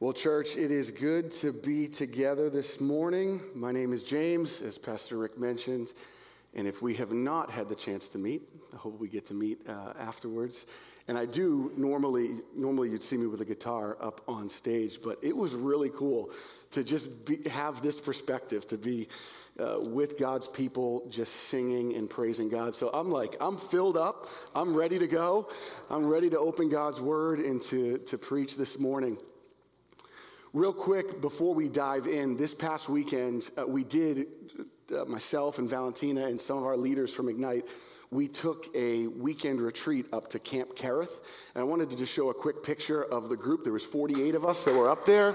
[0.00, 3.42] Well, church, it is good to be together this morning.
[3.52, 5.92] My name is James, as Pastor Rick mentioned.
[6.54, 9.34] And if we have not had the chance to meet, I hope we get to
[9.34, 10.66] meet uh, afterwards.
[11.08, 15.18] And I do normally, normally you'd see me with a guitar up on stage, but
[15.20, 16.30] it was really cool
[16.70, 19.08] to just be, have this perspective, to be
[19.58, 22.72] uh, with God's people, just singing and praising God.
[22.72, 24.28] So I'm like, I'm filled up.
[24.54, 25.48] I'm ready to go.
[25.90, 29.18] I'm ready to open God's word and to, to preach this morning.
[30.58, 34.26] Real quick, before we dive in, this past weekend, uh, we did,
[34.92, 37.68] uh, myself and Valentina and some of our leaders from Ignite,
[38.10, 41.24] we took a weekend retreat up to Camp Kerith.
[41.54, 43.62] And I wanted to just show a quick picture of the group.
[43.62, 45.32] There was 48 of us that were up there.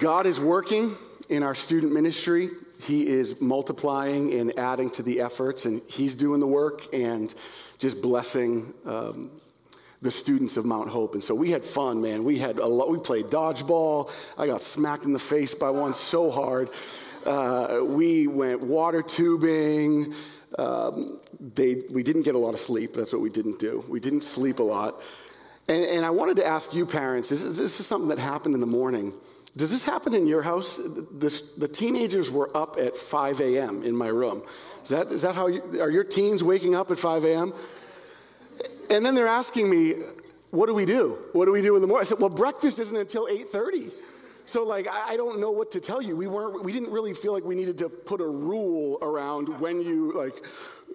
[0.00, 0.96] God is working
[1.28, 2.50] in our student ministry.
[2.80, 7.32] He is multiplying and adding to the efforts, and He's doing the work and
[7.78, 9.30] just blessing um,
[10.00, 11.14] the students of Mount Hope.
[11.14, 12.24] And so we had fun, man.
[12.24, 14.10] We had a lot, we played dodgeball.
[14.38, 16.70] I got smacked in the face by one so hard.
[17.26, 20.14] Uh, we went water tubing.
[20.58, 22.94] Um, they, we didn't get a lot of sleep.
[22.94, 23.84] That's what we didn't do.
[23.88, 25.02] We didn't sleep a lot.
[25.68, 28.54] And, and I wanted to ask you, parents, this is, this is something that happened
[28.54, 29.12] in the morning.
[29.56, 30.76] Does this happen in your house?
[30.76, 33.82] The teenagers were up at 5 a.m.
[33.82, 34.42] in my room.
[34.82, 37.52] Is that, is that how you, are your teens waking up at 5 a.m.?
[38.90, 39.94] And then they're asking me,
[40.50, 41.18] what do we do?
[41.32, 42.06] What do we do in the morning?
[42.06, 43.92] I said, well, breakfast isn't until 8.30.
[44.46, 46.16] So like, I, don't know what to tell you.
[46.16, 49.82] We weren't, we didn't really feel like we needed to put a rule around when
[49.82, 50.42] you, like,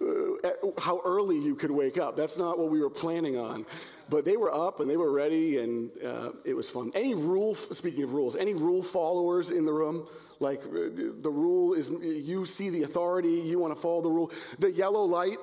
[0.02, 2.16] uh, how early you could wake up.
[2.16, 3.68] That's not what we were planning on.
[4.10, 6.92] But they were up and they were ready and uh, it was fun.
[6.96, 10.08] Any rule, speaking of rules, any rule followers in the room?
[10.40, 10.90] Like uh,
[11.22, 14.32] the rule is you see the authority, you want to follow the rule.
[14.58, 15.38] The yellow light,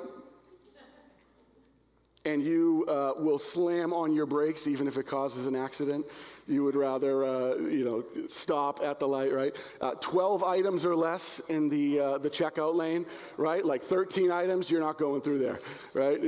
[2.27, 6.07] and you uh, will slam on your brakes even if it causes an accident.
[6.47, 9.57] You would rather, uh, you know, stop at the light, right?
[9.81, 13.07] Uh, 12 items or less in the, uh, the checkout lane,
[13.39, 13.65] right?
[13.65, 15.61] Like 13 items, you're not going through there,
[15.95, 16.21] right?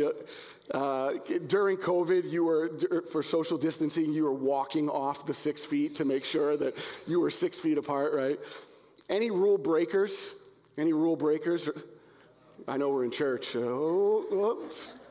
[0.70, 1.12] Uh,
[1.47, 2.70] during COVID, you were,
[3.10, 7.20] for social distancing, you were walking off the six feet to make sure that you
[7.20, 8.38] were six feet apart, right?
[9.10, 10.32] Any rule breakers?
[10.78, 11.69] Any rule breakers?
[12.66, 13.54] I know we're in church.
[13.56, 15.01] Oh, whoops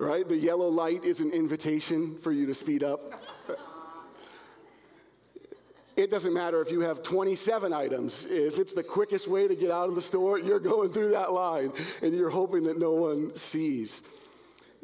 [0.00, 0.26] right?
[0.26, 3.00] The yellow light is an invitation for you to speed up.
[5.96, 8.24] It doesn't matter if you have 27 items.
[8.24, 11.32] If it's the quickest way to get out of the store, you're going through that
[11.32, 11.72] line
[12.02, 14.02] and you're hoping that no one sees.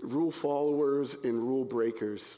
[0.03, 2.37] Rule followers and rule breakers.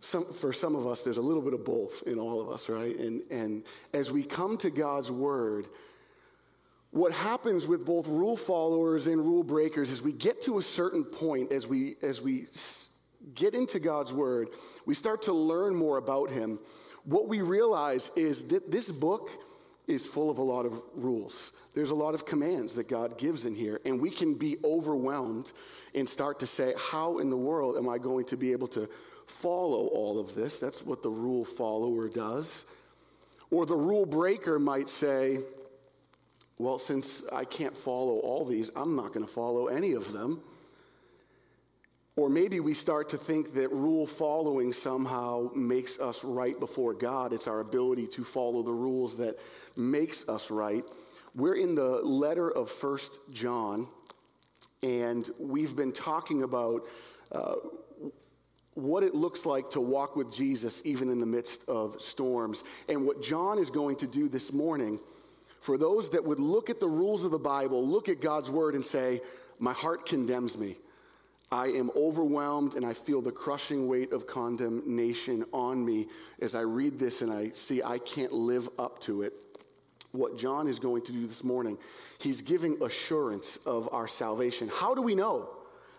[0.00, 2.68] Some, for some of us, there's a little bit of both in all of us,
[2.68, 2.96] right?
[2.96, 5.68] And, and as we come to God's word,
[6.94, 11.02] what happens with both rule followers and rule breakers is we get to a certain
[11.02, 12.46] point as we as we
[13.34, 14.50] get into God's word,
[14.86, 16.60] we start to learn more about him.
[17.04, 19.30] What we realize is that this book
[19.88, 21.50] is full of a lot of rules.
[21.74, 25.50] There's a lot of commands that God gives in here, and we can be overwhelmed
[25.96, 28.88] and start to say, How in the world am I going to be able to
[29.26, 30.60] follow all of this?
[30.60, 32.64] That's what the rule follower does.
[33.50, 35.38] Or the rule breaker might say,
[36.58, 40.40] well, since I can't follow all these, I'm not going to follow any of them.
[42.16, 47.32] Or maybe we start to think that rule following somehow makes us right before God.
[47.32, 49.36] It's our ability to follow the rules that
[49.76, 50.84] makes us right.
[51.34, 53.88] We're in the letter of First John,
[54.84, 56.82] and we've been talking about
[57.32, 57.54] uh,
[58.74, 62.62] what it looks like to walk with Jesus even in the midst of storms.
[62.88, 65.00] And what John is going to do this morning
[65.64, 68.74] for those that would look at the rules of the Bible, look at God's word,
[68.74, 69.22] and say,
[69.58, 70.76] My heart condemns me.
[71.50, 76.08] I am overwhelmed and I feel the crushing weight of condemnation on me
[76.42, 79.32] as I read this and I see I can't live up to it.
[80.12, 81.78] What John is going to do this morning,
[82.20, 84.68] he's giving assurance of our salvation.
[84.68, 85.48] How do we know?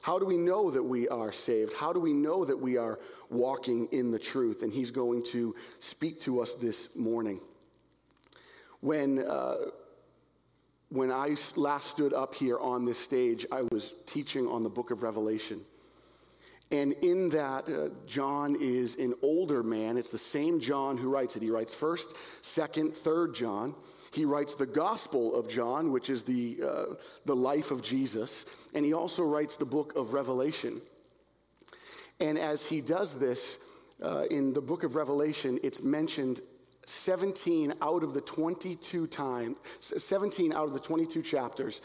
[0.03, 1.73] How do we know that we are saved?
[1.73, 2.99] How do we know that we are
[3.31, 4.61] walking in the truth?
[4.61, 7.39] And he's going to speak to us this morning.
[8.81, 9.55] When, uh,
[10.89, 14.91] when I last stood up here on this stage, I was teaching on the book
[14.91, 15.61] of Revelation.
[16.71, 19.97] And in that, uh, John is an older man.
[19.97, 21.43] It's the same John who writes it.
[21.43, 23.75] He writes 1st, 2nd, 3rd John.
[24.11, 26.85] He writes the Gospel of John, which is the, uh,
[27.25, 28.45] the life of Jesus.
[28.73, 30.79] And he also writes the book of Revelation.
[32.19, 33.57] And as he does this,
[34.01, 36.41] uh, in the book of Revelation, it's mentioned
[36.85, 41.81] 17 out of the 22 times, 17 out of the 22 chapters,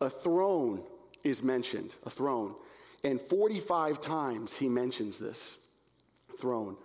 [0.00, 0.82] a throne
[1.24, 2.54] is mentioned, a throne.
[3.04, 5.56] And 45 times he mentions this
[6.38, 6.76] throne.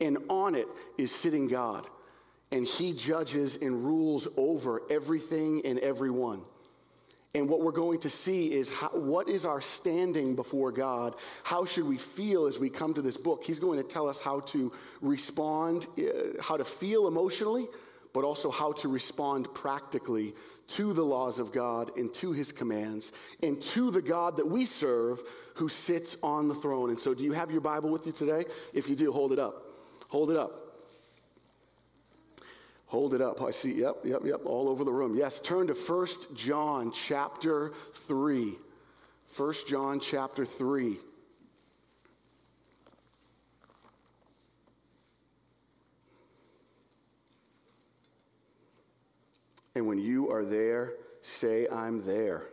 [0.00, 1.86] And on it is sitting God.
[2.50, 6.42] And he judges and rules over everything and everyone.
[7.34, 11.14] And what we're going to see is how, what is our standing before God?
[11.44, 13.44] How should we feel as we come to this book?
[13.44, 14.72] He's going to tell us how to
[15.02, 17.66] respond, uh, how to feel emotionally,
[18.14, 20.32] but also how to respond practically
[20.68, 24.64] to the laws of God and to his commands and to the God that we
[24.64, 25.20] serve
[25.54, 26.90] who sits on the throne.
[26.90, 28.44] And so, do you have your Bible with you today?
[28.72, 29.62] If you do, hold it up.
[30.08, 30.67] Hold it up.
[32.88, 33.42] Hold it up.
[33.42, 33.74] I see.
[33.74, 34.40] Yep, yep, yep.
[34.46, 35.14] All over the room.
[35.14, 38.54] Yes, turn to 1 John chapter 3.
[39.36, 40.96] 1 John chapter 3.
[49.74, 52.44] And when you are there, say, I'm there.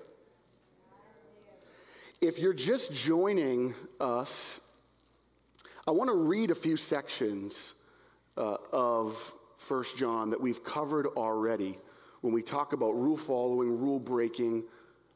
[2.20, 4.60] If you're just joining us,
[5.88, 7.74] I want to read a few sections
[8.36, 9.34] uh, of
[9.68, 11.78] 1 John that we've covered already
[12.22, 14.64] when we talk about rule following, rule breaking,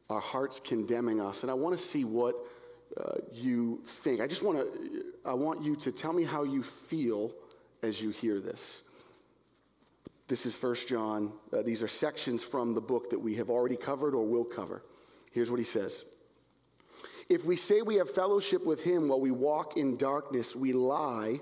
[0.09, 1.43] our hearts condemning us.
[1.43, 2.35] And I want to see what
[2.97, 4.21] uh, you think.
[4.21, 7.31] I just want to, I want you to tell me how you feel
[7.83, 8.81] as you hear this.
[10.27, 11.33] This is 1 John.
[11.51, 14.83] Uh, these are sections from the book that we have already covered or will cover.
[15.31, 16.03] Here's what he says
[17.29, 21.39] If we say we have fellowship with him while we walk in darkness, we lie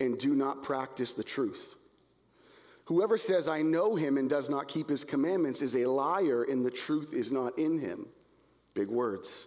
[0.00, 1.73] and do not practice the truth.
[2.86, 6.64] Whoever says, I know him and does not keep his commandments is a liar, and
[6.64, 8.06] the truth is not in him.
[8.74, 9.46] Big words.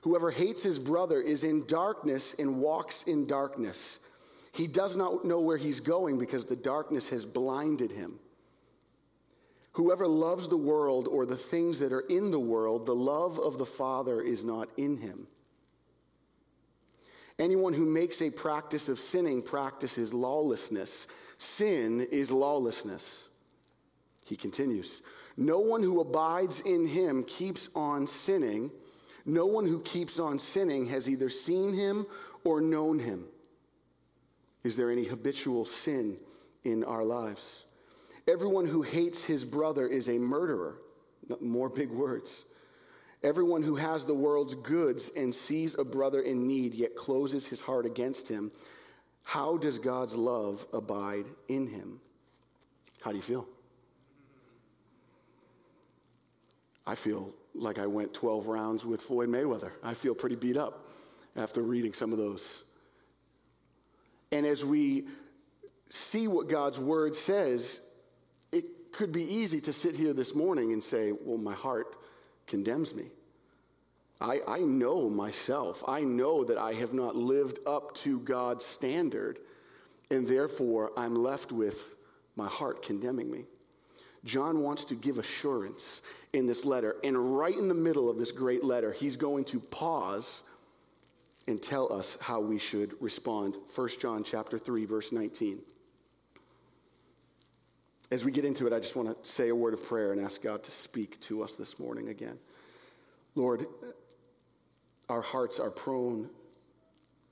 [0.00, 3.98] Whoever hates his brother is in darkness and walks in darkness.
[4.52, 8.18] He does not know where he's going because the darkness has blinded him.
[9.72, 13.58] Whoever loves the world or the things that are in the world, the love of
[13.58, 15.26] the Father is not in him.
[17.38, 21.06] Anyone who makes a practice of sinning practices lawlessness.
[21.36, 23.24] Sin is lawlessness.
[24.24, 25.02] He continues
[25.36, 28.70] No one who abides in him keeps on sinning.
[29.26, 32.06] No one who keeps on sinning has either seen him
[32.44, 33.26] or known him.
[34.62, 36.18] Is there any habitual sin
[36.62, 37.64] in our lives?
[38.28, 40.76] Everyone who hates his brother is a murderer.
[41.40, 42.44] More big words.
[43.24, 47.58] Everyone who has the world's goods and sees a brother in need yet closes his
[47.58, 48.52] heart against him,
[49.24, 52.00] how does God's love abide in him?
[53.00, 53.48] How do you feel?
[56.86, 59.72] I feel like I went 12 rounds with Floyd Mayweather.
[59.82, 60.86] I feel pretty beat up
[61.34, 62.62] after reading some of those.
[64.32, 65.06] And as we
[65.88, 67.80] see what God's word says,
[68.52, 71.96] it could be easy to sit here this morning and say, Well, my heart
[72.46, 73.04] condemns me.
[74.20, 75.82] I, I know myself.
[75.86, 79.38] I know that I have not lived up to God's standard,
[80.10, 81.96] and therefore I'm left with
[82.36, 83.44] my heart condemning me.
[84.24, 86.00] John wants to give assurance
[86.32, 89.60] in this letter, and right in the middle of this great letter, he's going to
[89.60, 90.42] pause
[91.46, 93.58] and tell us how we should respond.
[93.74, 95.60] 1 John chapter 3 verse 19.
[98.10, 100.20] As we get into it, I just want to say a word of prayer and
[100.20, 102.38] ask God to speak to us this morning again.
[103.34, 103.66] Lord,
[105.08, 106.30] our hearts are prone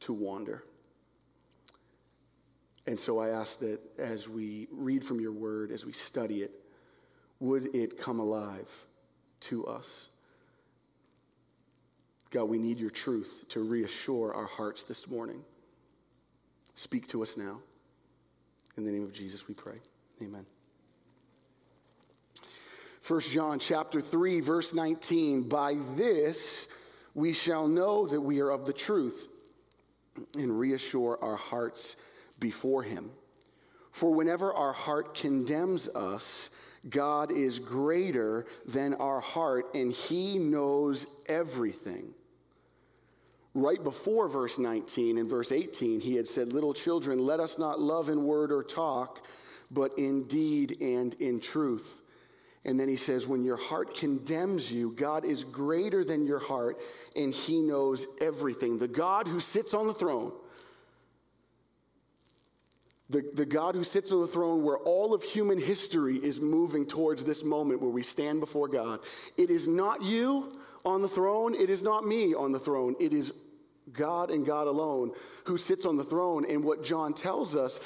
[0.00, 0.64] to wander.
[2.87, 6.50] And so I ask that as we read from your word, as we study it,
[7.38, 8.71] would it come alive
[9.41, 10.07] to us?
[12.31, 15.45] God, we need your truth to reassure our hearts this morning.
[16.75, 17.61] Speak to us now.
[18.76, 19.81] In the name of Jesus, we pray.
[20.23, 20.47] Amen.
[23.06, 26.68] 1 John chapter 3 verse 19 by this
[27.14, 29.28] we shall know that we are of the truth
[30.38, 31.97] and reassure our hearts
[32.38, 33.11] before him.
[33.90, 36.49] For whenever our heart condemns us
[36.88, 42.14] God is greater than our heart and he knows everything.
[43.54, 47.80] Right before verse 19 and verse 18 he had said little children let us not
[47.80, 49.26] love in word or talk
[49.73, 52.01] but in deed and in truth
[52.64, 56.81] and then he says, when your heart condemns you, God is greater than your heart
[57.16, 58.78] and he knows everything.
[58.78, 60.33] The God who sits on the throne,
[63.11, 66.87] the, the God who sits on the throne where all of human history is moving
[66.87, 69.00] towards this moment where we stand before God.
[69.37, 70.52] It is not you
[70.85, 72.95] on the throne, it is not me on the throne.
[73.00, 73.35] It is
[73.92, 75.11] God and God alone
[75.45, 76.47] who sits on the throne.
[76.49, 77.81] And what John tells us,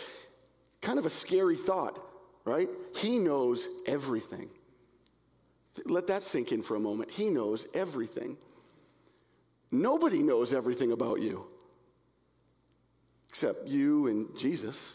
[0.82, 1.98] kind of a scary thought,
[2.44, 2.68] right?
[2.94, 4.50] He knows everything.
[5.84, 7.10] Let that sink in for a moment.
[7.10, 8.36] He knows everything.
[9.70, 11.46] Nobody knows everything about you
[13.36, 14.94] except you and Jesus.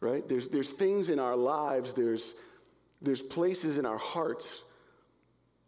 [0.00, 0.28] Right?
[0.28, 2.34] There's, there's things in our lives, there's,
[3.00, 4.64] there's places in our hearts,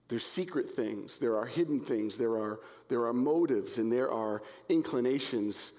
[0.08, 2.58] there's secret things, there are hidden things, there are,
[2.88, 5.70] there are motives, and there are inclinations.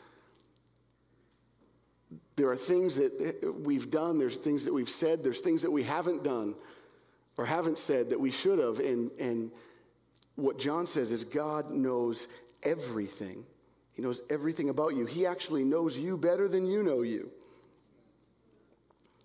[2.37, 5.83] There are things that we've done, there's things that we've said, there's things that we
[5.83, 6.55] haven't done
[7.37, 8.79] or haven't said that we should have.
[8.79, 9.51] And, and
[10.35, 12.27] what John says is God knows
[12.63, 13.45] everything.
[13.93, 15.05] He knows everything about you.
[15.05, 17.31] He actually knows you better than you know you.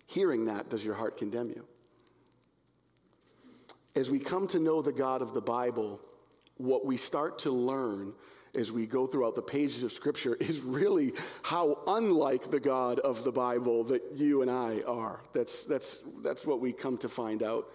[0.07, 1.65] Hearing that, does your heart condemn you?
[3.95, 5.99] As we come to know the God of the Bible,
[6.57, 8.13] what we start to learn
[8.53, 11.13] as we go throughout the pages of Scripture is really
[11.43, 15.21] how unlike the God of the Bible that you and I are.
[15.33, 17.67] That's, that's, that's what we come to find out.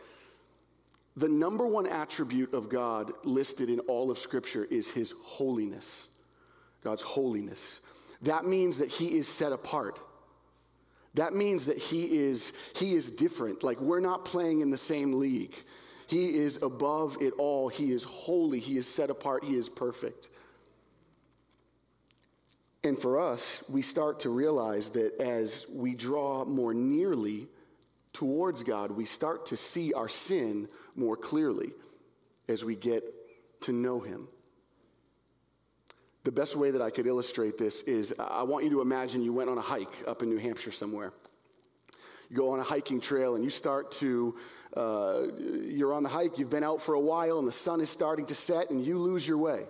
[1.16, 6.08] The number one attribute of God listed in all of Scripture is His holiness.
[6.85, 7.80] God's holiness.
[8.23, 9.99] That means that He is set apart.
[11.16, 13.62] That means that he is, he is different.
[13.62, 15.54] Like we're not playing in the same league.
[16.08, 17.68] He is above it all.
[17.68, 18.58] He is holy.
[18.58, 19.42] He is set apart.
[19.42, 20.28] He is perfect.
[22.85, 27.49] And for us, we start to realize that as we draw more nearly
[28.12, 31.73] towards God, we start to see our sin more clearly
[32.49, 33.05] as we get
[33.62, 34.29] to know Him.
[36.25, 39.33] The best way that I could illustrate this is I want you to imagine you
[39.33, 41.12] went on a hike up in New Hampshire somewhere.
[42.29, 44.37] You go on a hiking trail and you start to,
[44.76, 47.88] uh, you're on the hike, you've been out for a while, and the sun is
[47.88, 49.65] starting to set, and you lose your way.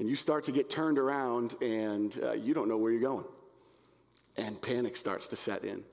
[0.00, 3.26] And you start to get turned around, and uh, you don't know where you're going.
[4.36, 5.84] And panic starts to set in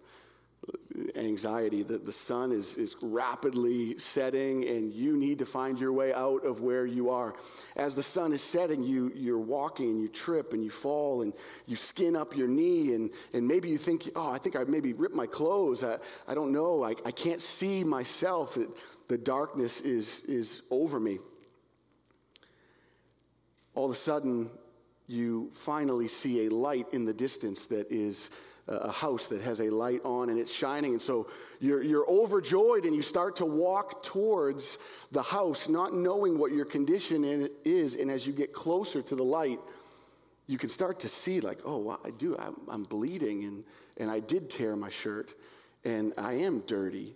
[1.15, 6.13] anxiety that the sun is, is rapidly setting and you need to find your way
[6.13, 7.35] out of where you are.
[7.75, 11.33] As the sun is setting, you, you're walking and you trip and you fall and
[11.67, 14.93] you skin up your knee and, and maybe you think, oh, I think I maybe
[14.93, 15.83] ripped my clothes.
[15.83, 15.97] I,
[16.27, 16.83] I don't know.
[16.83, 18.57] I, I can't see myself.
[18.57, 18.69] It,
[19.07, 21.19] the darkness is, is over me.
[23.75, 24.51] All of a sudden,
[25.07, 28.29] you finally see a light in the distance that is
[28.69, 30.91] a house that has a light on and it's shining.
[30.91, 31.27] And so
[31.59, 34.77] you're, you're overjoyed and you start to walk towards
[35.11, 37.23] the house, not knowing what your condition
[37.65, 37.95] is.
[37.95, 39.59] And as you get closer to the light,
[40.47, 43.63] you can start to see, like, oh, well, I do, I'm, I'm bleeding and,
[43.97, 45.33] and I did tear my shirt
[45.83, 47.15] and I am dirty.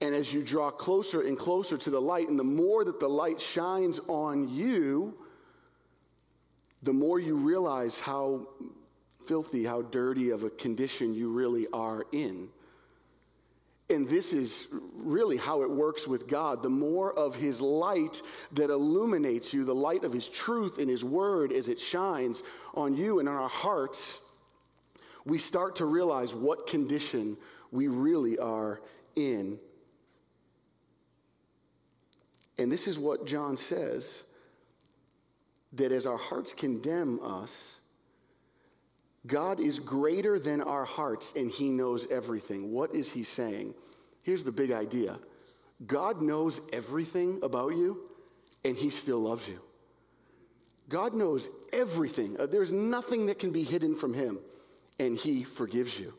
[0.00, 3.08] And as you draw closer and closer to the light, and the more that the
[3.08, 5.14] light shines on you,
[6.82, 8.46] the more you realize how
[9.26, 12.48] filthy, how dirty of a condition you really are in.
[13.90, 16.62] And this is really how it works with God.
[16.62, 18.22] The more of His light
[18.52, 22.42] that illuminates you, the light of His truth and His word as it shines
[22.74, 24.20] on you and on our hearts,
[25.24, 27.36] we start to realize what condition
[27.72, 28.80] we really are
[29.16, 29.58] in.
[32.58, 34.22] And this is what John says
[35.72, 37.76] that as our hearts condemn us,
[39.26, 42.72] God is greater than our hearts and he knows everything.
[42.72, 43.74] What is he saying?
[44.22, 45.18] Here's the big idea
[45.86, 48.08] God knows everything about you
[48.64, 49.60] and he still loves you.
[50.88, 52.36] God knows everything.
[52.38, 54.38] Uh, there's nothing that can be hidden from him
[54.98, 56.14] and he forgives you.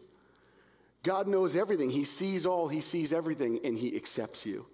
[1.04, 1.90] God knows everything.
[1.90, 4.66] He sees all, he sees everything, and he accepts you.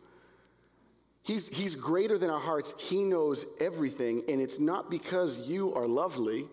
[1.23, 2.73] He's, he's greater than our hearts.
[2.81, 6.47] He knows everything, and it's not because you are lovely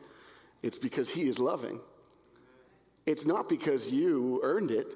[0.65, 1.79] it's because He is loving.
[3.05, 4.87] It's not because you earned it,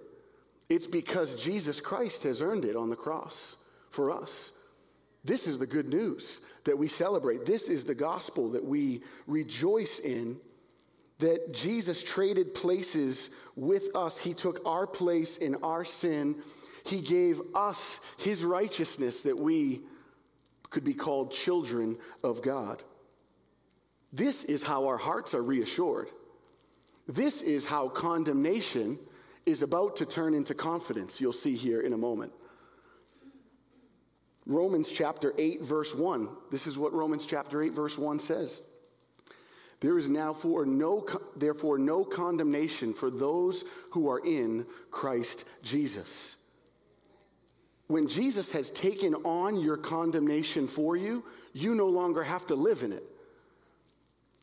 [0.71, 3.57] it's because Jesus Christ has earned it on the cross
[3.91, 4.51] for us.
[5.25, 7.45] This is the good news that we celebrate.
[7.45, 10.41] This is the gospel that we rejoice in.
[11.19, 14.19] That Jesus traded places with us.
[14.19, 16.37] He took our place in our sin.
[16.87, 19.83] He gave us his righteousness that we
[20.71, 22.83] could be called children of God.
[24.13, 26.09] This is how our hearts are reassured.
[27.07, 28.99] This is how condemnation
[29.47, 31.21] is about to turn into confidence.
[31.21, 32.33] You'll see here in a moment.
[34.47, 36.29] Romans chapter 8, verse 1.
[36.51, 38.63] This is what Romans chapter 8, verse 1 says.
[39.81, 46.35] There is now for no, therefore no condemnation for those who are in Christ Jesus.
[47.87, 52.83] When Jesus has taken on your condemnation for you, you no longer have to live
[52.83, 53.05] in it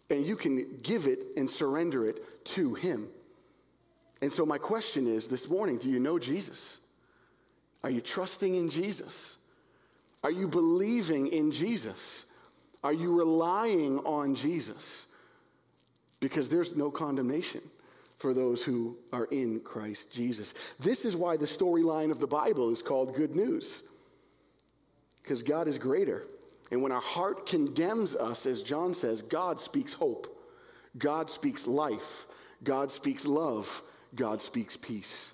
[0.09, 3.07] and you can give it and surrender it to Him.
[4.21, 6.79] And so, my question is this morning do you know Jesus?
[7.83, 9.35] Are you trusting in Jesus?
[10.24, 12.25] Are you believing in Jesus?
[12.83, 15.05] Are you relying on Jesus?
[16.19, 17.62] Because there's no condemnation
[18.17, 20.53] for those who are in Christ Jesus.
[20.79, 23.83] This is why the storyline of the Bible is called good news.
[25.21, 26.25] Because God is greater.
[26.72, 30.27] And when our heart condemns us, as John says, God speaks hope,
[30.98, 32.25] God speaks life,
[32.63, 33.81] God speaks love,
[34.15, 35.31] God speaks peace.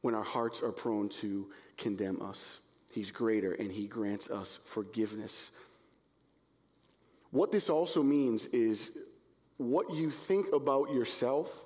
[0.00, 2.58] When our hearts are prone to condemn us.
[2.92, 5.50] He's greater and he grants us forgiveness.
[7.30, 8.98] What this also means is
[9.58, 11.64] what you think about yourself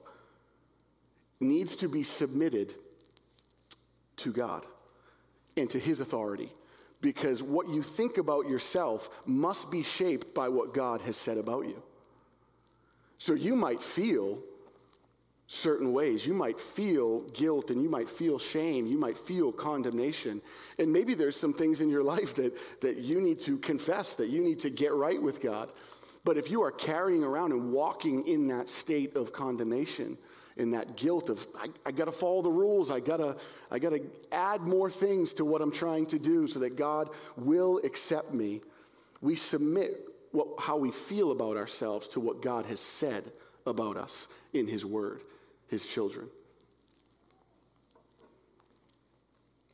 [1.41, 2.75] needs to be submitted
[4.17, 4.67] to God
[5.57, 6.53] and to his authority.
[7.03, 11.67] Because what you think about yourself must be shaped by what God has said about
[11.67, 11.83] you.
[13.19, 14.39] So you might feel
[15.49, 16.27] certain ways.
[16.27, 18.87] You might feel guilt and you might feel shame.
[18.87, 20.41] You might feel condemnation.
[20.79, 24.29] And maybe there's some things in your life that, that you need to confess, that
[24.29, 25.71] you need to get right with God.
[26.25, 30.17] But if you are carrying around and walking in that state of condemnation,
[30.57, 33.37] in that guilt of I, I got to follow the rules, I got to
[33.71, 37.09] I got to add more things to what I'm trying to do so that God
[37.37, 38.61] will accept me.
[39.21, 43.31] We submit what, how we feel about ourselves to what God has said
[43.67, 45.23] about us in His Word
[45.73, 46.29] his children.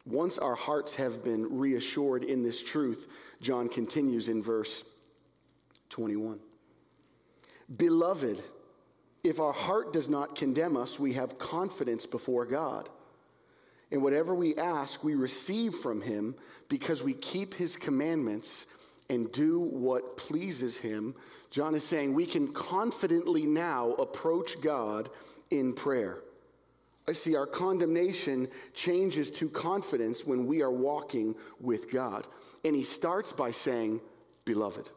[0.06, 3.08] Once our hearts have been reassured in this truth,
[3.42, 4.84] John continues in verse
[5.90, 6.38] 21.
[7.76, 8.40] Beloved,
[9.24, 12.88] if our heart does not condemn us, we have confidence before God.
[13.90, 16.34] And whatever we ask, we receive from him
[16.68, 18.66] because we keep his commandments
[19.08, 21.14] and do what pleases him.
[21.50, 25.08] John is saying we can confidently now approach God
[25.50, 26.18] in prayer.
[27.08, 32.26] I see our condemnation changes to confidence when we are walking with God.
[32.66, 34.00] And he starts by saying,
[34.44, 34.90] Beloved.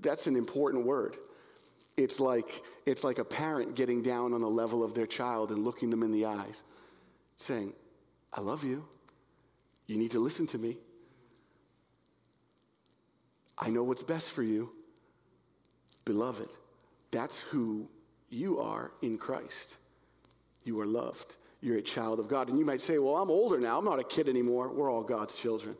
[0.00, 1.16] That's an important word.
[1.96, 5.62] It's like, it's like a parent getting down on the level of their child and
[5.62, 6.62] looking them in the eyes,
[7.36, 7.72] saying,
[8.32, 8.86] I love you.
[9.86, 10.78] You need to listen to me.
[13.58, 14.70] I know what's best for you.
[16.04, 16.48] Beloved.
[17.10, 17.88] That's who
[18.30, 19.76] you are in Christ.
[20.64, 21.36] You are loved.
[21.60, 22.48] You're a child of God.
[22.48, 23.78] And you might say, well, I'm older now.
[23.78, 24.72] I'm not a kid anymore.
[24.72, 25.76] We're all God's children.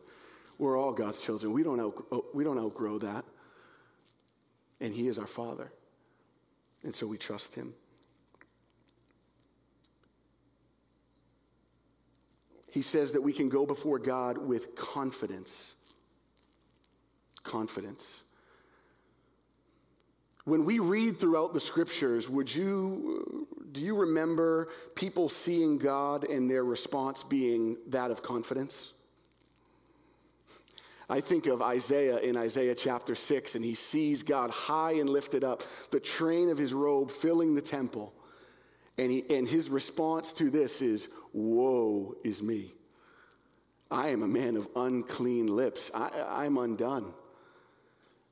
[0.59, 1.53] We're all God's children.
[1.53, 3.25] We don't, we don't outgrow that.
[4.81, 5.72] And He is our Father.
[6.85, 7.75] And so we trust Him.
[12.71, 15.75] He says that we can go before God with confidence.
[17.42, 18.23] Confidence.
[20.45, 26.51] When we read throughout the scriptures, would you, do you remember people seeing God and
[26.51, 28.92] their response being that of confidence?
[31.09, 35.45] I think of Isaiah in Isaiah chapter 6, and he sees God high and lifted
[35.45, 38.15] up, the train of his robe filling the temple.
[38.99, 42.75] And, he, and his response to this is, Woe is me.
[43.91, 45.91] I am a man of unclean lips.
[45.95, 47.12] I, I'm undone.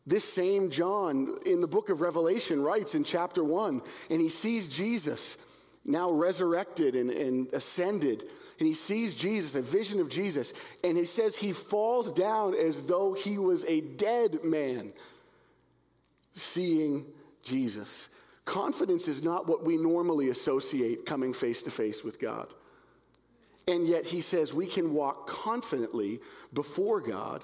[0.07, 4.69] This same John in the book of Revelation writes in chapter 1, and he sees
[4.69, 5.37] Jesus
[5.85, 8.25] now resurrected and, and ascended.
[8.61, 10.53] And he sees Jesus, a vision of Jesus,
[10.85, 14.93] and he says he falls down as though he was a dead man,
[16.35, 17.07] seeing
[17.43, 18.09] Jesus.
[18.45, 22.55] Confidence is not what we normally associate coming face to face with God.
[23.67, 26.21] And yet he says we can walk confidently
[26.53, 27.43] before God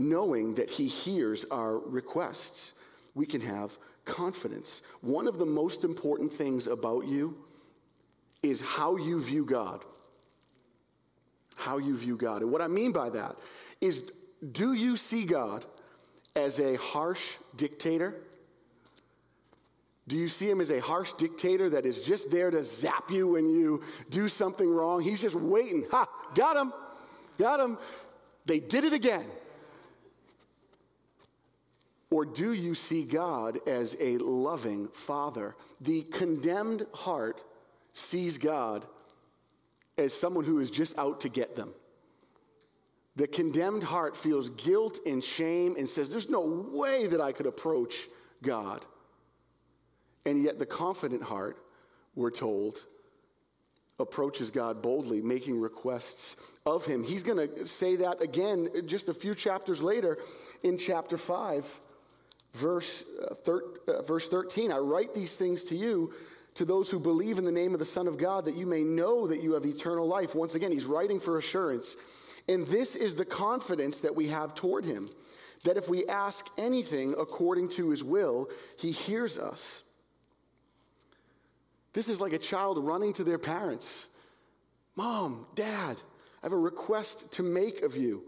[0.00, 2.72] knowing that He hears our requests.
[3.14, 4.82] We can have confidence.
[5.02, 7.36] One of the most important things about you
[8.42, 9.84] is how you view God.
[11.56, 12.42] How you view God.
[12.42, 13.36] And what I mean by that
[13.80, 14.12] is
[14.52, 15.66] do you see God
[16.34, 18.14] as a harsh dictator?
[20.08, 23.28] Do you see him as a harsh dictator that is just there to zap you
[23.28, 25.02] when you do something wrong?
[25.02, 25.86] He's just waiting.
[25.90, 26.72] Ha, got him,
[27.38, 27.78] got him.
[28.46, 29.26] They did it again.
[32.10, 35.54] Or do you see God as a loving father?
[35.80, 37.40] The condemned heart
[37.92, 38.86] sees God
[39.98, 41.72] as someone who is just out to get them.
[43.16, 47.46] The condemned heart feels guilt and shame and says, There's no way that I could
[47.46, 48.08] approach
[48.42, 48.82] God.
[50.24, 51.58] And yet, the confident heart,
[52.14, 52.82] we're told,
[53.98, 57.04] approaches God boldly, making requests of Him.
[57.04, 60.18] He's going to say that again just a few chapters later
[60.62, 61.80] in chapter 5
[62.54, 66.12] verse, uh, thir- uh, verse 13 I write these things to you,
[66.54, 68.82] to those who believe in the name of the Son of God, that you may
[68.82, 70.34] know that you have eternal life.
[70.34, 71.96] Once again, he's writing for assurance.
[72.48, 75.08] And this is the confidence that we have toward him
[75.64, 79.82] that if we ask anything according to his will, he hears us.
[81.92, 84.06] This is like a child running to their parents
[84.96, 85.96] Mom, Dad,
[86.42, 88.22] I have a request to make of you.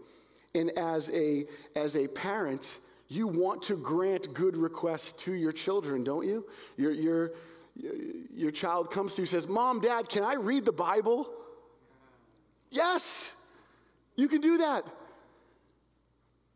[0.55, 6.03] And as a, as a parent, you want to grant good requests to your children,
[6.03, 6.45] don't you?
[6.77, 7.31] Your, your,
[7.75, 11.29] your child comes to you says, Mom, Dad, can I read the Bible?
[12.69, 13.33] Yes,
[14.15, 14.83] you can do that.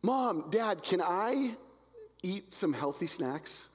[0.01, 1.51] Mom, Dad, can I
[2.23, 3.65] eat some healthy snacks?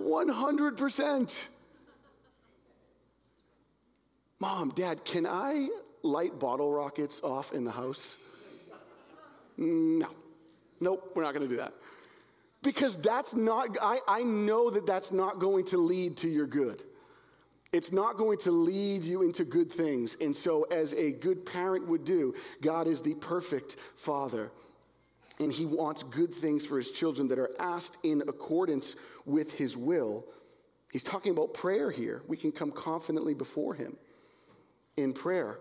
[0.00, 1.46] 100%.
[4.40, 5.68] Mom, Dad, can I
[6.02, 8.16] light bottle rockets off in the house?
[9.56, 10.08] No.
[10.80, 11.74] Nope, we're not going to do that.
[12.62, 16.82] Because that's not, I, I know that that's not going to lead to your good.
[17.72, 20.16] It's not going to lead you into good things.
[20.20, 24.50] And so, as a good parent would do, God is the perfect father.
[25.38, 29.76] And he wants good things for his children that are asked in accordance with his
[29.76, 30.24] will.
[30.92, 32.22] He's talking about prayer here.
[32.26, 33.96] We can come confidently before him
[34.96, 35.60] in prayer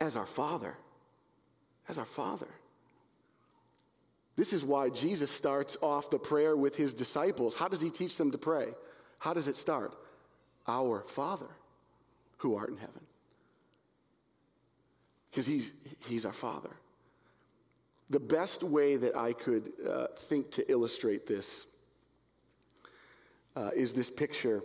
[0.00, 0.76] as our Father.
[1.88, 2.48] As our Father.
[4.36, 7.54] This is why Jesus starts off the prayer with his disciples.
[7.54, 8.68] How does he teach them to pray?
[9.18, 9.94] How does it start?
[10.66, 11.48] Our Father
[12.38, 13.00] who art in heaven.
[15.30, 15.72] Because he's,
[16.06, 16.70] he's our Father.
[18.10, 21.64] The best way that I could uh, think to illustrate this
[23.56, 24.62] uh, is this picture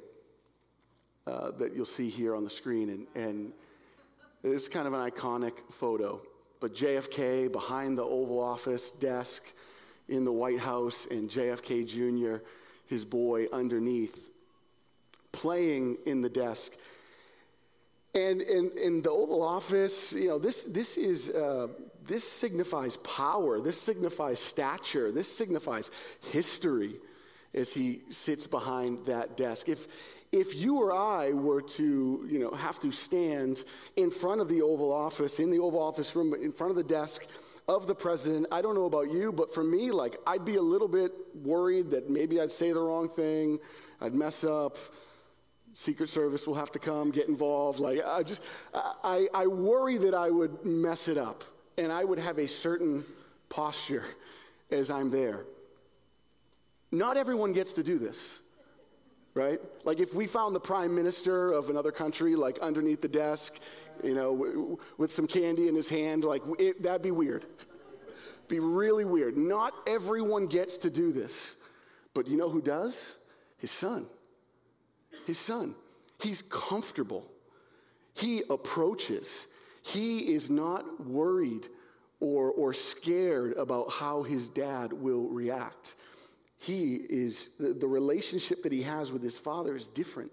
[1.25, 2.89] uh, that you'll see here on the screen.
[2.89, 3.53] And, and
[4.43, 6.21] it's kind of an iconic photo.
[6.59, 9.53] But JFK behind the Oval Office desk
[10.07, 12.43] in the White House, and JFK Jr.,
[12.87, 14.29] his boy, underneath,
[15.31, 16.73] playing in the desk.
[18.15, 21.29] And in, in the Oval Office, you know, this, this is.
[21.29, 21.67] Uh,
[22.09, 23.61] this signifies power.
[23.61, 25.11] This signifies stature.
[25.11, 25.91] This signifies
[26.31, 26.95] history
[27.53, 29.69] as he sits behind that desk.
[29.69, 29.87] If,
[30.31, 33.63] if you or I were to, you know, have to stand
[33.95, 36.83] in front of the Oval Office, in the Oval Office room, in front of the
[36.83, 37.25] desk
[37.67, 40.61] of the president, I don't know about you, but for me, like, I'd be a
[40.61, 41.11] little bit
[41.43, 43.59] worried that maybe I'd say the wrong thing,
[44.01, 44.77] I'd mess up.
[45.73, 47.79] Secret Service will have to come, get involved.
[47.79, 51.43] Like, I just, I, I worry that I would mess it up
[51.77, 53.05] and I would have a certain
[53.49, 54.03] posture
[54.71, 55.45] as I'm there.
[56.91, 58.38] Not everyone gets to do this
[59.33, 59.59] right?
[59.83, 63.59] Like if we found the prime minister of another country, like underneath the desk,
[64.03, 67.45] you know, w- with some candy in his hand, like it, that'd be weird.
[68.47, 69.37] be really weird.
[69.37, 71.55] Not everyone gets to do this.
[72.13, 73.15] But you know who does?
[73.57, 74.07] His son.
[75.25, 75.75] His son.
[76.21, 77.25] He's comfortable.
[78.15, 79.45] He approaches.
[79.83, 81.67] He is not worried
[82.19, 85.95] or, or scared about how his dad will react
[86.59, 90.31] he is, the, relationship that he has with his father is different.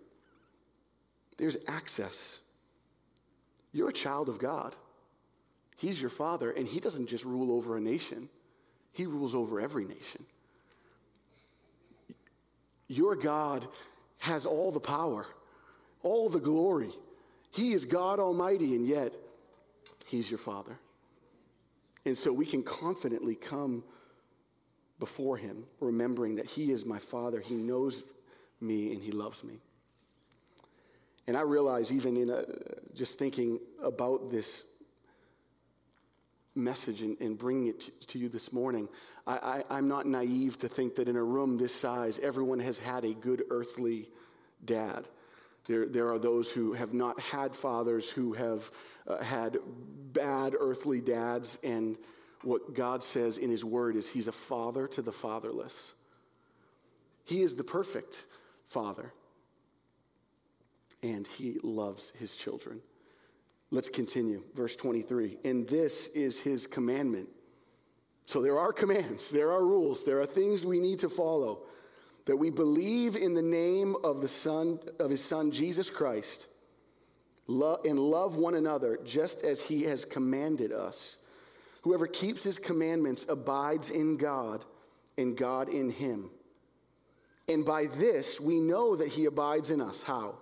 [1.38, 2.40] There's access.
[3.72, 4.74] You're a child of God.
[5.76, 8.28] He's your father, and he doesn't just rule over a nation,
[8.92, 10.24] he rules over every nation.
[12.88, 13.66] Your God
[14.18, 15.26] has all the power,
[16.02, 16.90] all the glory.
[17.52, 19.14] He is God Almighty, and yet
[20.06, 20.78] He's your Father.
[22.04, 23.82] And so we can confidently come
[24.98, 27.40] before Him, remembering that He is my Father.
[27.40, 28.02] He knows
[28.60, 29.58] me and He loves me.
[31.26, 32.44] And I realize, even in a,
[32.94, 34.62] just thinking about this
[36.54, 38.88] message and, and bringing it to, to, you this morning,
[39.26, 42.78] I, I, I'm not naive to think that in a room this size, everyone has
[42.78, 44.08] had a good earthly
[44.64, 45.08] dad.
[45.66, 48.70] There, there are those who have not had fathers, who have
[49.06, 49.58] uh, had
[50.12, 51.98] bad earthly dads, and
[52.46, 55.92] what God says in His Word is He's a father to the fatherless.
[57.24, 58.24] He is the perfect
[58.68, 59.12] father,
[61.02, 62.80] and He loves His children.
[63.72, 64.44] Let's continue.
[64.54, 65.38] Verse 23.
[65.44, 67.28] And this is His commandment.
[68.24, 71.64] So there are commands, there are rules, there are things we need to follow.
[72.26, 76.46] That we believe in the name of the Son of His Son Jesus Christ,
[77.48, 81.18] and love one another just as He has commanded us
[81.86, 84.64] Whoever keeps his commandments abides in God,
[85.16, 86.30] and God in him.
[87.48, 90.02] And by this we know that he abides in us.
[90.02, 90.34] How?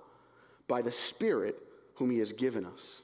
[0.69, 1.59] By the Spirit
[1.97, 3.03] whom he has given us.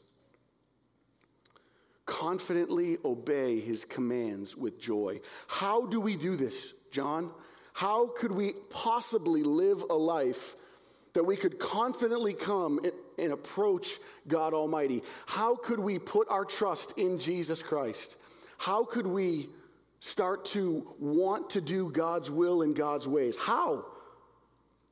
[2.07, 5.21] Confidently obey his commands with joy.
[5.47, 7.33] How do we do this, John?
[7.75, 10.57] How could we possibly live a life
[11.13, 12.81] that we could confidently come
[13.19, 13.99] and approach
[14.29, 15.03] God Almighty?
[15.27, 18.17] How could we put our trust in Jesus Christ?
[18.61, 19.49] How could we
[20.01, 23.35] start to want to do God's will in God's ways?
[23.39, 23.87] How?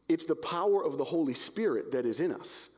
[0.08, 2.70] It's the power of the Holy Spirit that is in us.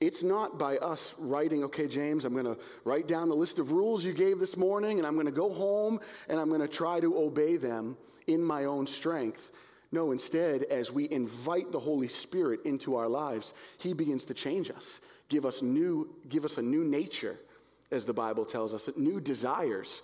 [0.00, 3.70] It's not by us writing, okay, James, I'm going to write down the list of
[3.70, 6.66] rules you gave this morning, and I'm going to go home and I'm going to
[6.66, 9.52] try to obey them in my own strength.
[9.92, 14.72] No, instead, as we invite the Holy Spirit into our lives, He begins to change
[14.72, 17.38] us, give us new, give us a new nature,
[17.94, 20.02] as the Bible tells us, new desires.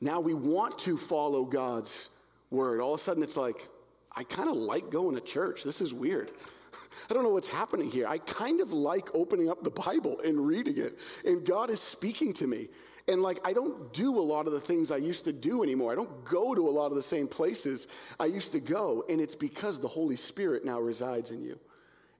[0.00, 2.08] Now we want to follow God's
[2.50, 2.80] word.
[2.80, 3.68] All of a sudden, it's like,
[4.14, 5.64] I kind of like going to church.
[5.64, 6.30] This is weird.
[7.10, 8.06] I don't know what's happening here.
[8.06, 12.32] I kind of like opening up the Bible and reading it, and God is speaking
[12.34, 12.68] to me.
[13.08, 15.90] And like, I don't do a lot of the things I used to do anymore.
[15.90, 17.88] I don't go to a lot of the same places
[18.20, 19.04] I used to go.
[19.08, 21.58] And it's because the Holy Spirit now resides in you.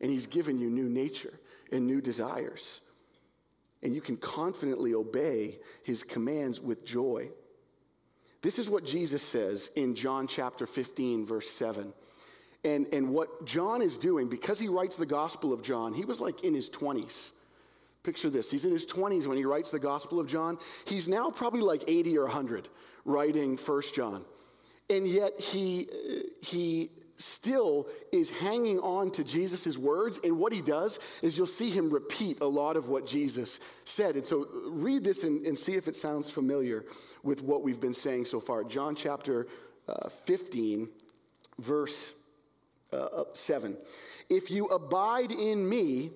[0.00, 1.34] And He's given you new nature
[1.70, 2.80] and new desires.
[3.82, 7.30] And you can confidently obey His commands with joy.
[8.42, 11.92] This is what Jesus says in John chapter 15, verse 7.
[12.64, 16.20] And, and what John is doing, because he writes the Gospel of John, he was
[16.20, 17.32] like in his 20s.
[18.02, 18.50] Picture this.
[18.50, 20.58] He's in his 20s when he writes the Gospel of John.
[20.86, 22.68] He's now probably like 80 or 100
[23.04, 24.24] writing First John.
[24.90, 25.88] And yet he,
[26.42, 26.90] he
[27.22, 30.18] still is hanging on to Jesus' words.
[30.24, 34.16] And what he does is you'll see him repeat a lot of what Jesus said.
[34.16, 36.84] And so read this and, and see if it sounds familiar
[37.22, 38.64] with what we've been saying so far.
[38.64, 39.46] John chapter
[39.88, 40.88] uh, 15,
[41.58, 42.12] verse
[42.92, 43.76] uh, 7.
[44.28, 46.10] If you abide in me,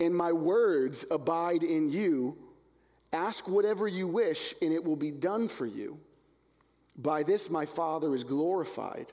[0.00, 2.36] and my words abide in you,
[3.12, 5.98] ask whatever you wish, and it will be done for you.
[6.96, 9.12] By this my Father is glorified,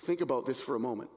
[0.00, 1.10] Think about this for a moment.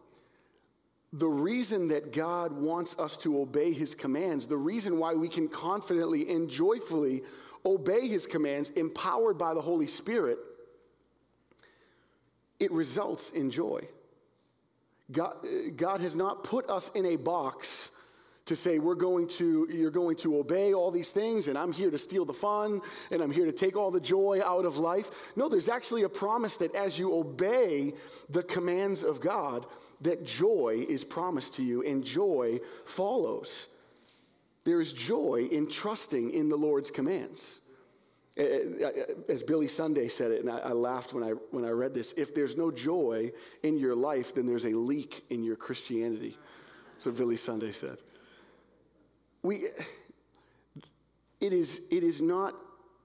[1.13, 5.47] The reason that God wants us to obey his commands, the reason why we can
[5.47, 7.21] confidently and joyfully
[7.65, 10.37] obey his commands, empowered by the Holy Spirit,
[12.59, 13.81] it results in joy.
[15.11, 17.89] God, eh, God has not put us in a box
[18.49, 21.91] to say we're going to you're going to obey all these things and i'm here
[21.91, 22.81] to steal the fun
[23.11, 26.09] and i'm here to take all the joy out of life no there's actually a
[26.09, 27.93] promise that as you obey
[28.29, 29.67] the commands of god
[30.01, 33.67] that joy is promised to you and joy follows
[34.63, 37.59] there is joy in trusting in the lord's commands
[38.35, 41.71] eh, eh, eh, as Billy Sunday said it, and I, laughed when I, when I
[41.71, 43.31] read this if there's no joy
[43.63, 46.37] in your life, then there's a leak in your Christianity.
[46.93, 47.97] That's what Billy Sunday said.
[49.41, 49.55] We,
[51.41, 52.55] it, is, it is not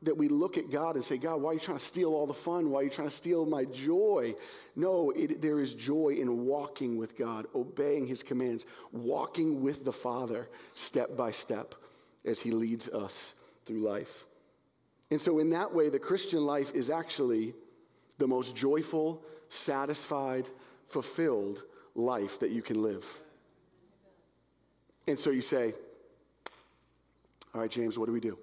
[0.02, 2.26] that we look at God and say, God, why are you trying to steal all
[2.26, 2.70] the fun?
[2.70, 4.34] Why are you trying to steal my joy?
[4.76, 9.92] No, it, there is joy in walking with God, obeying his commands, walking with the
[9.92, 11.74] Father step by step
[12.24, 13.32] as he leads us
[13.64, 14.26] through life.
[15.10, 17.54] And so, in that way, the Christian life is actually
[18.18, 20.48] the most joyful, satisfied,
[20.86, 21.62] fulfilled
[21.94, 23.06] life that you can live.
[25.06, 25.74] And so you say,
[27.54, 28.36] all right, James, what do we do?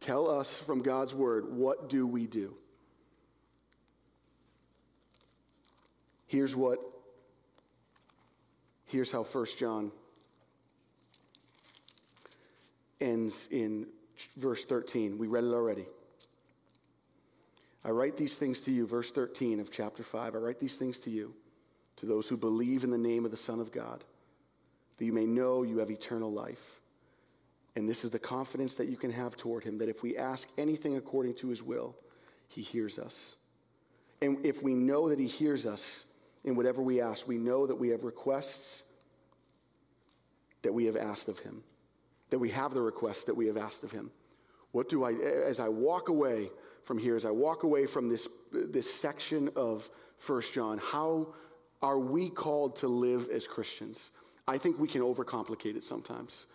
[0.00, 2.54] Tell us from God's word, what do we do?
[6.28, 6.78] Here's what,
[8.86, 9.90] here's how 1 John
[13.00, 13.88] ends in
[14.36, 15.18] verse 13.
[15.18, 15.86] We read it already.
[17.84, 20.34] I write these things to you, verse 13 of chapter 5.
[20.34, 21.34] I write these things to you,
[21.96, 24.04] to those who believe in the name of the Son of God,
[24.98, 26.80] that you may know you have eternal life.
[27.78, 30.48] And this is the confidence that you can have toward him that if we ask
[30.58, 31.94] anything according to his will,
[32.48, 33.36] he hears us.
[34.20, 36.02] And if we know that he hears us
[36.42, 38.82] in whatever we ask, we know that we have requests
[40.62, 41.62] that we have asked of him,
[42.30, 44.10] that we have the requests that we have asked of him.
[44.72, 46.50] What do I, as I walk away
[46.82, 51.32] from here, as I walk away from this, this section of First John, how
[51.80, 54.10] are we called to live as Christians?
[54.48, 56.46] I think we can overcomplicate it sometimes.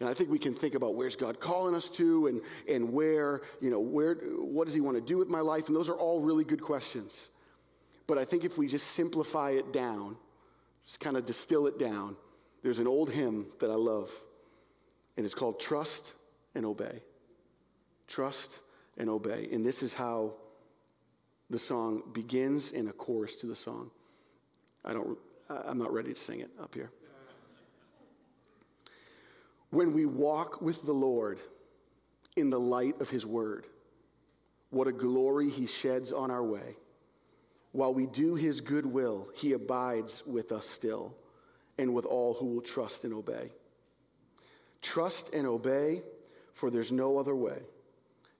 [0.00, 3.42] And I think we can think about where's God calling us to and, and where,
[3.60, 5.68] you know, where, what does he want to do with my life?
[5.68, 7.28] And those are all really good questions.
[8.06, 10.16] But I think if we just simplify it down,
[10.86, 12.16] just kind of distill it down,
[12.62, 14.10] there's an old hymn that I love,
[15.16, 16.12] and it's called Trust
[16.54, 17.02] and Obey.
[18.08, 18.60] Trust
[18.96, 19.48] and Obey.
[19.52, 20.32] And this is how
[21.50, 23.90] the song begins in a chorus to the song.
[24.84, 26.90] I don't, I'm not ready to sing it up here.
[29.70, 31.38] When we walk with the Lord
[32.36, 33.66] in the light of his word,
[34.70, 36.76] what a glory he sheds on our way.
[37.72, 41.14] While we do his good will, he abides with us still
[41.78, 43.50] and with all who will trust and obey.
[44.82, 46.02] Trust and obey,
[46.52, 47.60] for there's no other way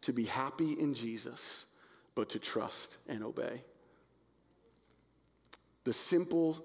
[0.02, 1.64] to be happy in Jesus
[2.14, 3.62] but to trust and obey.
[5.84, 6.64] The simple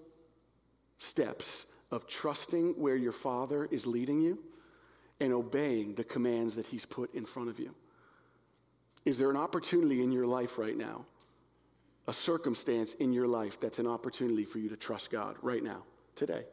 [0.97, 4.39] steps of trusting where your Father is leading you
[5.19, 7.73] and obeying the commands that He's put in front of you.
[9.05, 11.05] Is there an opportunity in your life right now?
[12.07, 15.83] A circumstance in your life that's an opportunity for you to trust God right now,
[16.15, 16.43] today?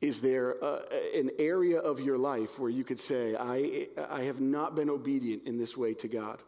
[0.00, 4.22] Is there uh, a, an area of your life where you could say, I, I
[4.22, 6.40] have not been obedient in this way to God,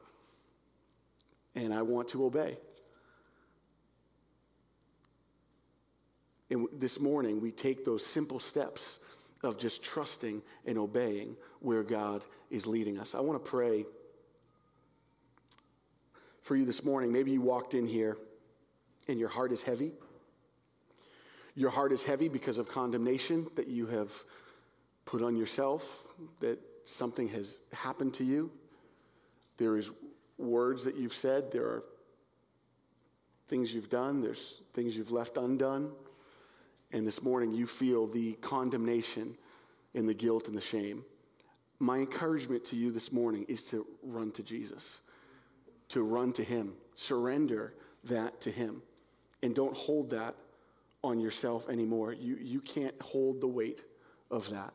[1.54, 2.58] and I want to obey?
[6.50, 9.00] And this morning, we take those simple steps
[9.42, 13.14] of just trusting and obeying where God is leading us.
[13.14, 13.85] I want to pray
[16.42, 17.12] for you this morning.
[17.12, 18.16] Maybe you walked in here
[19.09, 19.92] and your heart is heavy.
[21.54, 24.12] Your heart is heavy because of condemnation that you have
[25.04, 26.04] put on yourself,
[26.40, 28.50] that something has happened to you.
[29.57, 29.90] There is
[30.37, 31.85] words that you've said, there are
[33.48, 35.92] things you've done, there's things you've left undone.
[36.94, 39.37] And this morning you feel the condemnation
[39.96, 41.04] and the guilt and the shame.
[41.80, 45.00] My encouragement to you this morning is to run to Jesus,
[45.88, 48.80] to run to Him, surrender that to Him,
[49.42, 50.37] and don't hold that
[51.02, 52.12] on yourself anymore.
[52.12, 53.80] You, you can't hold the weight
[54.30, 54.72] of that.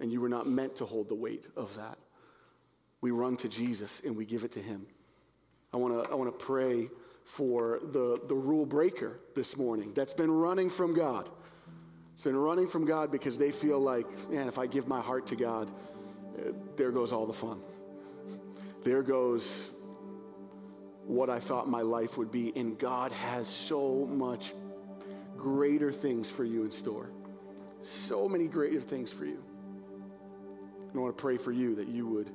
[0.00, 1.96] And you were not meant to hold the weight of that.
[3.02, 4.84] We run to Jesus and we give it to Him.
[5.72, 6.88] I want to I wanna pray
[7.28, 11.28] for the, the rule breaker this morning that's been running from God.
[12.14, 15.26] It's been running from God because they feel like, man, if I give my heart
[15.26, 17.60] to God, uh, there goes all the fun.
[18.82, 19.70] There goes
[21.04, 22.52] what I thought my life would be.
[22.56, 24.52] And God has so much
[25.36, 27.10] greater things for you in store.
[27.82, 29.44] So many greater things for you.
[30.80, 32.30] And I want to pray for you that you would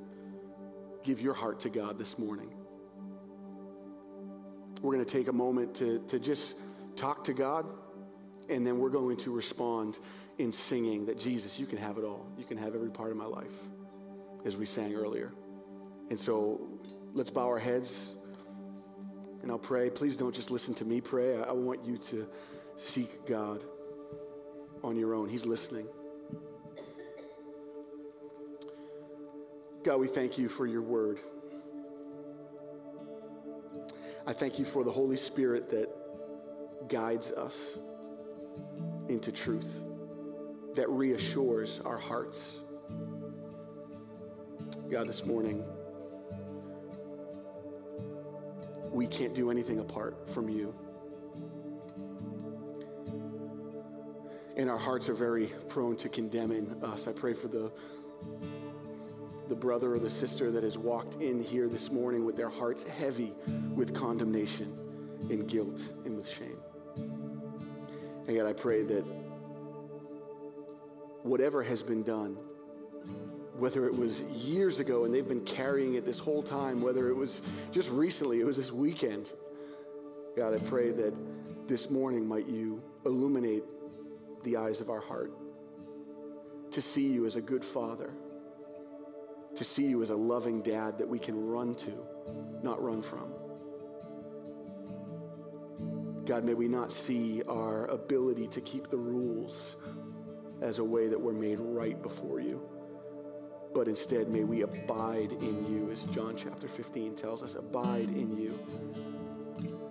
[1.02, 2.54] give your heart to God this morning.
[4.84, 6.56] We're going to take a moment to, to just
[6.94, 7.64] talk to God,
[8.50, 9.98] and then we're going to respond
[10.36, 12.26] in singing that Jesus, you can have it all.
[12.36, 13.54] You can have every part of my life,
[14.44, 15.32] as we sang earlier.
[16.10, 16.60] And so
[17.14, 18.12] let's bow our heads
[19.40, 19.88] and I'll pray.
[19.88, 21.38] Please don't just listen to me pray.
[21.38, 22.28] I, I want you to
[22.76, 23.64] seek God
[24.82, 25.30] on your own.
[25.30, 25.86] He's listening.
[29.82, 31.20] God, we thank you for your word.
[34.26, 35.88] I thank you for the Holy Spirit that
[36.88, 37.76] guides us
[39.08, 39.82] into truth,
[40.74, 42.58] that reassures our hearts.
[44.90, 45.64] God, this morning,
[48.90, 50.74] we can't do anything apart from you.
[54.56, 57.08] and our hearts are very prone to condemning us.
[57.08, 57.72] I pray for the
[59.48, 62.82] the brother or the sister that has walked in here this morning with their hearts
[62.82, 63.32] heavy
[63.74, 64.76] with condemnation
[65.30, 66.58] and guilt and with shame.
[68.26, 69.04] And God, I pray that
[71.22, 72.36] whatever has been done,
[73.58, 77.14] whether it was years ago and they've been carrying it this whole time, whether it
[77.14, 79.32] was just recently, it was this weekend,
[80.36, 81.14] God, I pray that
[81.68, 83.64] this morning might you illuminate
[84.42, 85.32] the eyes of our heart
[86.72, 88.12] to see you as a good father,
[89.56, 92.06] to see you as a loving dad that we can run to,
[92.62, 93.32] not run from.
[96.24, 99.76] God, may we not see our ability to keep the rules
[100.62, 102.62] as a way that we're made right before you,
[103.74, 108.36] but instead may we abide in you, as John chapter 15 tells us abide in
[108.36, 108.58] you.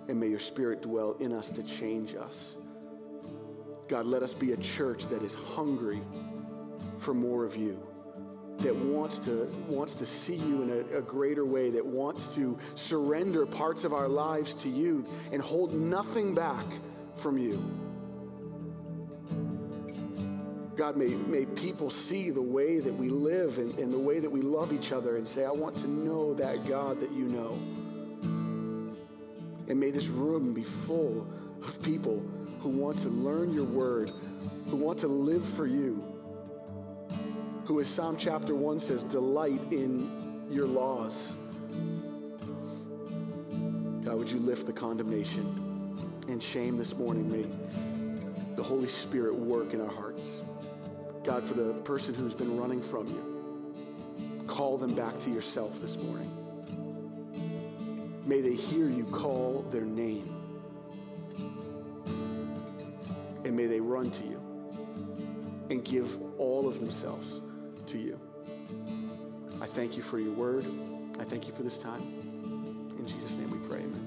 [0.08, 2.56] And may your spirit dwell in us to change us
[3.88, 6.00] God, let us be a church that is hungry
[6.98, 7.86] for more of you,
[8.58, 12.58] that wants to, wants to see you in a, a, greater way, that wants to
[12.74, 16.64] surrender parts of our lives to you and hold nothing back
[17.16, 17.62] from you.
[20.76, 24.30] God, may, may people see the way that we live and, and the way that
[24.30, 27.58] we love each other and say, I want to know that God that you know.
[29.68, 31.26] And may this room be full
[31.62, 32.22] of people
[32.60, 34.10] who want to learn your word,
[34.66, 36.13] who want to live for you,
[37.64, 41.32] who, as Psalm chapter 1 says, delight in your laws.
[44.04, 45.98] God, would you lift the condemnation
[46.28, 47.30] and shame this morning?
[47.30, 47.46] May
[48.56, 50.42] the Holy Spirit work in our hearts.
[51.24, 55.96] God, for the person who's been running from you, call them back to yourself this
[55.96, 56.30] morning.
[58.26, 60.30] May they hear you call their name.
[63.46, 64.40] And may they run to you
[65.70, 67.40] and give all of themselves
[67.88, 68.18] to you.
[69.60, 70.66] I thank you for your word.
[71.20, 72.02] I thank you for this time.
[72.98, 74.03] In Jesus' name we pray, amen.